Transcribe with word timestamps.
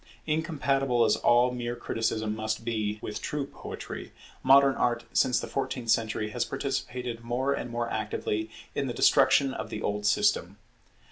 Incompatible 0.25 1.05
as 1.05 1.15
all 1.15 1.51
mere 1.51 1.75
criticism 1.75 2.35
must 2.35 2.65
be 2.65 2.97
with 3.03 3.21
true 3.21 3.45
poetry, 3.45 4.11
modern 4.41 4.73
Art 4.73 5.03
since 5.13 5.39
the 5.39 5.45
fourteenth 5.45 5.91
century 5.91 6.31
has 6.31 6.43
participated 6.43 7.23
more 7.23 7.53
and 7.53 7.69
more 7.69 7.87
actively 7.87 8.49
in 8.73 8.87
the 8.87 8.95
destruction 8.95 9.53
of 9.53 9.69
the 9.69 9.83
old 9.83 10.07
system. 10.07 10.57